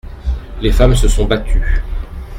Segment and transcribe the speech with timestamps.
[0.61, 1.83] Les femmes se sont battues.